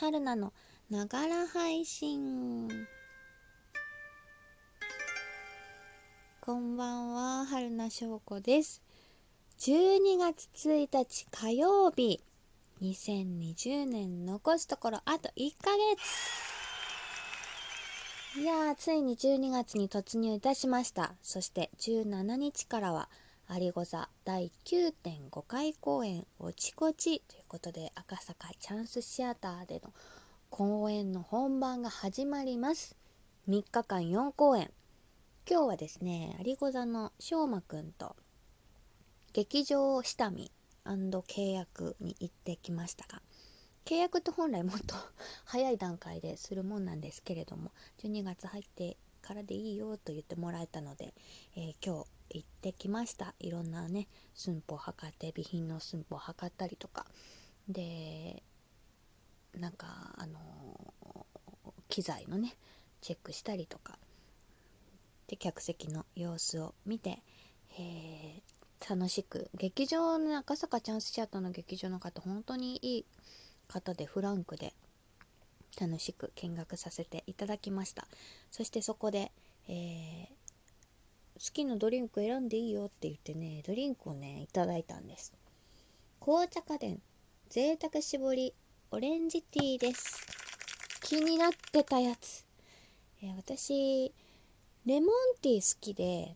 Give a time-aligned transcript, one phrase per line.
[0.00, 0.52] 春菜の
[0.90, 2.68] ながら配信。
[6.40, 8.80] こんばんは春菜翔子です。
[9.58, 12.22] 12月1日火曜日。
[12.80, 15.72] 2020年残すところあと1ヶ
[18.36, 18.40] 月。
[18.40, 21.16] いやーついに12月に突入いたしました。
[21.22, 23.08] そして17日からは
[23.56, 29.92] 有子座第9.5回公演「おちこち」ということで赤坂チャンスシアターでの
[30.50, 32.94] 公演の本番が始まります。
[33.48, 34.70] 3日間4公演。
[35.50, 38.16] 今日はですね有子座のしょうまくんと
[39.32, 40.52] 劇場下見
[40.84, 43.22] 契約に行ってきましたが
[43.86, 44.94] 契約って本来もっと
[45.46, 47.72] 早い段階でするもんなんですけれども
[48.02, 48.98] 12月入って
[49.28, 51.12] からでいいよと言ってもらえたので、
[51.54, 53.34] えー、今日行ってきました。
[53.40, 57.04] いろんなね寸法測って備品の寸法測ったりとか。
[57.68, 58.42] で
[59.54, 60.40] なんかあの
[61.90, 62.56] 機材のね
[63.02, 63.98] チェックしたりとか。
[65.26, 67.18] で客席の様子を見て、
[67.78, 69.50] えー、楽しく。
[69.52, 73.06] 劇場の赤坂チャンスシアターの劇場の方本当にいい
[73.68, 74.72] 方でフランクで。
[75.80, 78.06] 楽しく見学させていただきました
[78.50, 79.32] そしてそこで、
[79.68, 80.38] えー、
[81.38, 85.32] 好きなドリンク選んでいいよって言ってね、ドリンクをね、いただいたんです。
[86.20, 87.00] 紅茶家電、
[87.48, 88.54] 贅沢絞り、
[88.90, 90.26] オレンジティーです。
[91.02, 92.44] 気になってたやつ。
[93.22, 94.12] えー、私、
[94.84, 95.10] レモン
[95.40, 96.34] ティー好きで、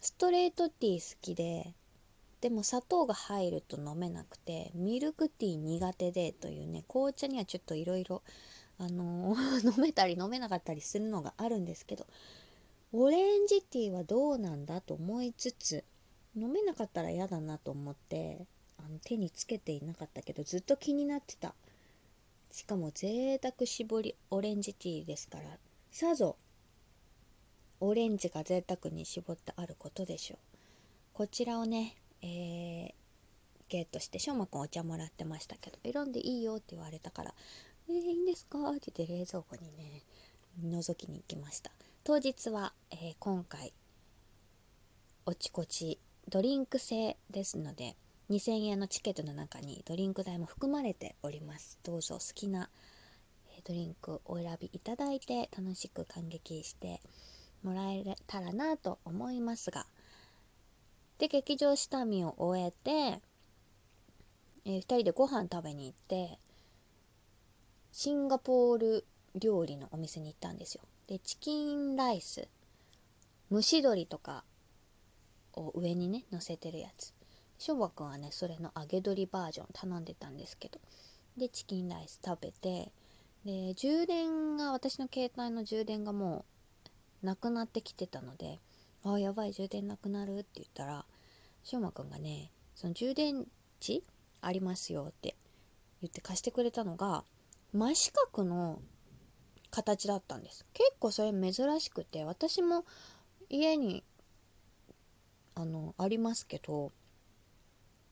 [0.00, 1.72] ストレートティー好きで、
[2.40, 8.22] でも砂糖が入ると飲めなくて、ミルクティー苦手でというね、紅茶にはちょっといろいろ、
[8.78, 12.06] あのー、 飲めたり飲めなかったりするのがあるんですけど、
[12.92, 15.84] オレンジティーはどうなんだと思いつつ
[16.36, 18.46] 飲めなかったら嫌だなと思って
[18.78, 21.54] あの手につけていなかったけどずっと気になってた。
[22.50, 25.56] しかも贅沢絞りオレンジティーですから
[25.92, 26.36] さぞ
[27.78, 30.38] オレンジが贅沢に絞ってあることでしょう。
[31.14, 32.92] こちらをね、えー、
[33.68, 37.34] ゲットしてしょうまくんお茶もらってましたけど選んでいいよって言われたから
[37.88, 40.02] えー、いいんですかって言って冷蔵庫にね
[40.62, 41.70] 覗きに行きました。
[42.04, 43.72] 当日は、えー、今回
[45.26, 45.98] おちこち
[46.28, 47.96] ドリンク制ですので
[48.30, 51.78] 2000円のチケットの中にドリンク代も含まれております。
[51.82, 52.70] どうぞ好きな
[53.64, 57.00] ドリンクをお選びいただいて楽しく感激して
[57.62, 59.86] もらえたらなと思いますが
[61.20, 63.20] で劇場下見を終えて、
[64.64, 66.38] えー、2人でご飯食べに行って
[67.92, 69.04] シンガポール
[69.34, 70.80] 料理のお店に行ったんですよ。
[71.08, 72.48] でチキンライス
[73.52, 74.44] 蒸し鶏とか
[75.52, 77.12] を上にね乗せてるやつ。
[77.58, 80.80] しょうばくんはねそれの揚げ鶏バージョン頼んでたんですけど
[81.36, 82.90] でチキンライス食べて
[83.44, 86.46] で充電が私の携帯の充電がも
[87.22, 88.58] うなくなってきてたので
[89.04, 91.04] あやばい充電なくなるって言ったら
[91.62, 93.46] しょうまくんがねその充電
[93.80, 94.02] 池
[94.40, 95.36] ありますよって
[96.00, 97.24] 言って貸してくれたのが
[97.72, 98.80] 真四角の
[99.70, 100.66] 形だったんです。
[100.72, 102.84] 結構それ珍しくて私も
[103.48, 104.02] 家に
[105.54, 106.92] あのありますけど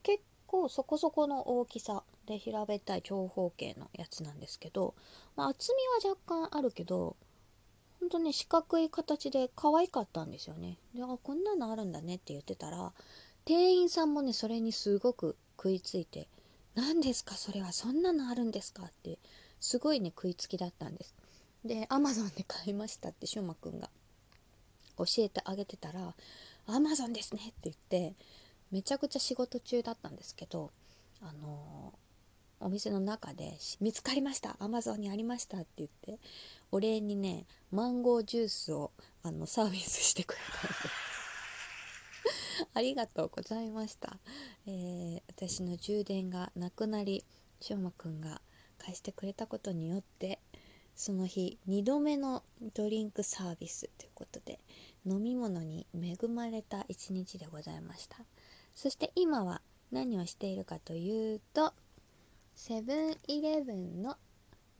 [0.02, 4.94] 結構そこそこの大きさで平べったい長方形のやつなんですけど、
[5.34, 5.72] まあ、厚
[6.02, 7.16] みは若干あるけど
[8.00, 10.78] ほんとね四角い形で可愛かったんですよね。
[10.94, 12.92] であこんなのあるんだねって言ってたら
[13.44, 16.28] 店員さんもねそれにすごく食いついて
[16.74, 19.18] 「何ですかそれはそんなのあるんですか?」って
[19.60, 21.14] すごいね食いつきだったんです。
[21.64, 23.90] で、アマゾンで買いましたってしゅうまくんが。
[24.96, 26.14] 教えてあげてたら、
[26.66, 28.14] アマゾンですねって言って、
[28.70, 30.72] めちゃくちゃ仕事中だったんですけど、
[31.20, 31.98] あのー、
[32.60, 36.18] お店の中で見つかりましたアマゾンにありましたって言って
[36.70, 38.92] お礼にねマンゴージュースを
[39.22, 42.68] あのサービスしてくれたんです。
[42.74, 44.18] ありがとうございました、
[44.66, 47.24] えー、私の充電がなくなり
[47.60, 48.40] しょうまくんが
[48.78, 50.40] 貸してくれたことによって
[50.94, 52.42] その日2度目の
[52.74, 54.58] ドリンクサービスということで
[55.06, 58.18] 飲み物に恵まれた一日でございました。
[58.74, 61.72] そして今は何をしているかというと
[62.60, 64.16] セブンイレブンの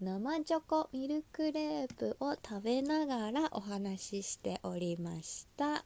[0.01, 5.85] 生チョコミルクレープを食べながらお話ししておりました。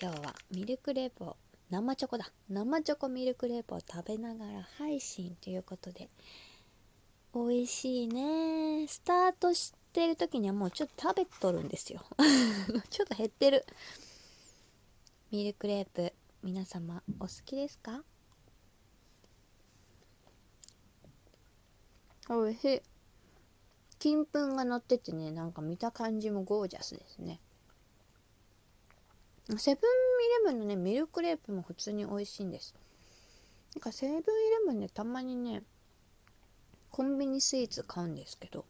[0.00, 1.36] 今日はミルクレープを
[1.70, 2.30] 生チョコだ。
[2.48, 6.08] 生チョコミルクレープを食べながら配信ということで
[7.34, 8.86] 美味しいね。
[8.86, 12.00] スタートしてる時にはもうちょっと食べとるんですよ。
[12.90, 13.66] ちょっと減ってる。
[15.32, 16.12] ミルクレープ
[16.44, 18.04] 皆様お好きですか？
[22.28, 22.82] おいしい。
[23.98, 27.40] 金粉が乗っててねなんか見た感じもゴージャスですね。
[29.56, 29.84] セブン
[30.46, 32.74] イレブンのねミルクレープも普通に美味しいんです。
[33.74, 34.24] なんかセブンイレ
[34.66, 35.62] ブンでたまにね
[36.90, 38.64] コンビニスイーツ買うんですけど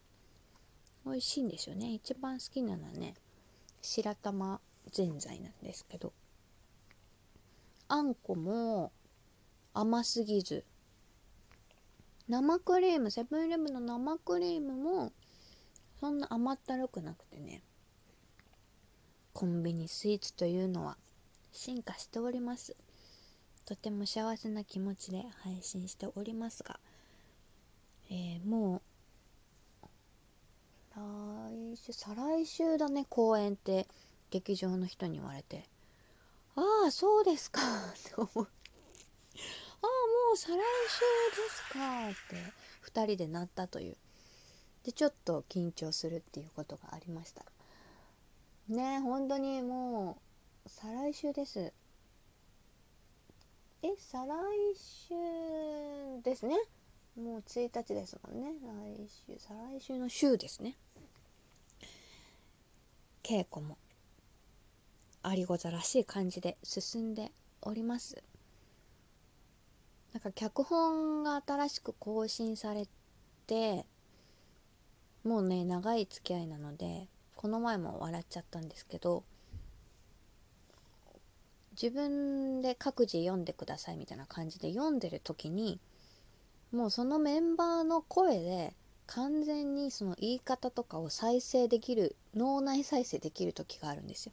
[1.05, 1.93] 美味しいんですよね。
[1.93, 3.14] 一番好きなのはね
[3.82, 4.60] 白玉
[4.93, 6.12] ぜんざいなんですけど。
[7.90, 8.93] あんこも
[9.72, 10.64] 甘すぎず
[12.28, 15.12] 生クリームセブンイレブンの生クリームも
[15.98, 17.62] そんな甘ったるくなくてね。
[19.32, 20.96] コンビニスイーツというのは
[21.52, 22.76] 進化しております。
[23.64, 26.80] とても幸せな気持ちで配信しておりますが、
[28.10, 28.82] えー、も
[29.82, 29.86] う
[30.94, 33.86] 来週再来週だね公演って
[34.31, 35.64] 劇場の人に言われて。
[36.56, 37.60] ああそうですか。
[37.92, 38.48] って思う。
[40.32, 41.00] う再来週
[41.36, 42.08] ですか？
[42.08, 43.96] って2人でなったという。
[44.84, 47.44] でちょっと緊張するっていうことがありました。
[48.69, 50.19] ね本当にも
[50.64, 51.72] う再来週です。
[53.82, 54.34] え再来
[54.76, 55.14] 週
[56.22, 56.56] ですね。
[57.16, 58.52] もう1日ですもんね。
[58.96, 60.76] 来週再来週の週ですね。
[63.22, 63.76] 稽古も
[65.24, 67.32] 有ござらしい感じで進んで
[67.62, 68.22] おります。
[70.12, 72.87] なんか脚本が新しく更新され
[73.46, 73.84] て
[75.25, 79.22] もうね長い付き合いなのでこの前も笑っちゃったんですけど
[81.81, 85.78] 自分で各自読んでくださいみたいな感じで読んでる時に
[86.72, 88.75] もうそのメンバーの声で
[89.06, 94.32] 完全にその言い方とかを再生できる脳内再生できる時があるんですよ。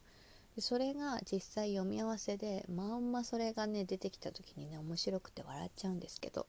[0.60, 6.48] それが実際読み合わせでまんまそれがね出てきた時にね面白くて笑っちゃうんですけど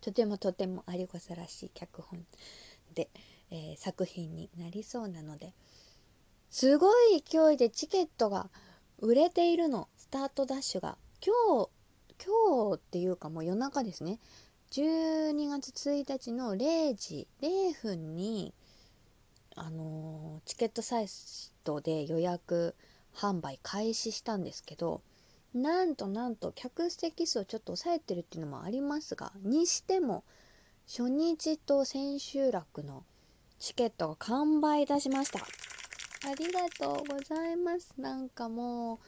[0.00, 2.24] とてもとても有子さらしい脚本
[2.94, 3.08] で
[3.50, 5.54] えー、作品になりそうなので
[6.50, 8.48] すごい勢いでチケットが
[8.98, 11.70] 売れているのスタートダッシュが今日
[12.24, 14.18] 今日っていうかもう夜中ですね。
[14.70, 18.54] 12月1日の0時0分に
[19.54, 21.06] あのー、チケットサイ
[21.62, 22.74] トで予約
[23.16, 25.02] 販売開始したんですけど
[25.54, 30.24] なんとなんと客席数をちょっと抑えてるっていうのもありますがにしても
[30.86, 33.04] 初日と千秋楽の
[33.58, 35.40] チケットが完売いたしました。
[35.40, 37.94] ありがとうございます。
[37.98, 39.00] なんかも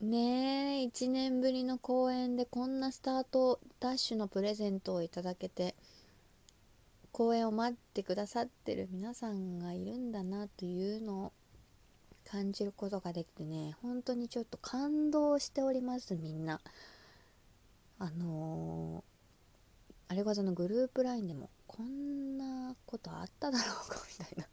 [0.00, 5.74] う、ねえ、1年ぶりの公演でこんなスタートダッシュのプレゼントをいただけて、
[7.10, 11.32] 公演を待ってくださってる皆さんがいるんだなというのを
[12.32, 16.62] 感じることができてね、本当にちょっと感動しております、みんな。
[17.98, 24.46] あのー、あれごとのグループ LINE でもこんなことあっただろうかみたいな。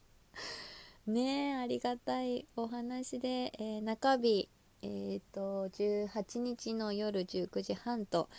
[1.07, 4.49] ねえありがたいお話で、えー、中日
[4.81, 8.29] えっ、ー、と18日の夜19時半と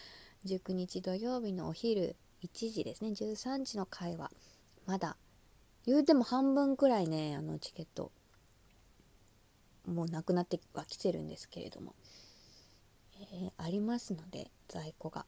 [0.45, 4.31] 19日土曜日のお昼1時ですね13時の会話。
[4.85, 5.17] まだ
[5.87, 8.13] 言うても半分くらいねあのチケット。
[9.91, 11.95] もうなくなってはきてるんですけれども、
[13.33, 15.27] えー、ありますので在庫が。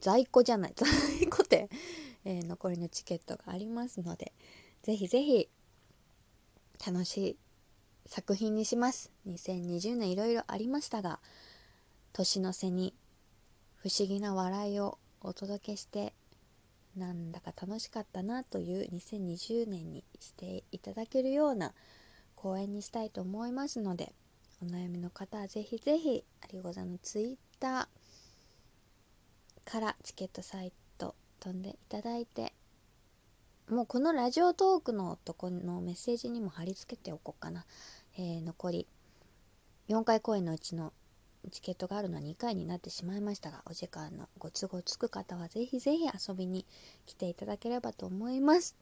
[0.00, 0.74] 在庫じゃない。
[0.76, 1.68] 在庫って
[2.24, 4.32] えー、残りのチケットがありますので
[4.82, 5.48] ぜひぜひ
[6.86, 7.36] 楽しい
[8.06, 9.12] 作品にします。
[9.26, 11.20] 2020年いろいろありましたが
[12.12, 12.94] 年の瀬に
[13.76, 16.14] 不思議な笑いをお届けして
[16.96, 21.74] なんだか楽しかったなという2020年にしていただけるような
[22.40, 24.12] 公演にしたいと思いますので
[24.62, 32.52] お悩みの方はぜひぜひ有ござのツイッターからチケットサイト飛んでいただいて
[33.68, 37.66] もうこのラジオトークのとこのメッセージにも貼り付けておこうかな、
[38.16, 38.86] えー、残り
[39.88, 40.92] 4回公演のうちの
[41.50, 46.64] チケットがあるのは2回になってしまいましたがお時間のご都合つく方はぜひぜひ遊びに
[47.04, 48.76] 来ていただければと思います。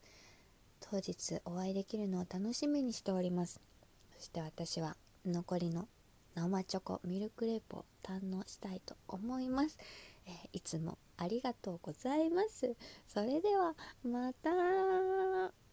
[0.79, 3.59] 当日お会いできるのを楽しみにしております。
[4.17, 5.87] そして私は残りの
[6.35, 9.77] 生チョコミルクレープを堪能したいと思います。
[10.25, 12.75] えー、いつもありがとうございます。
[13.07, 15.66] それではまた。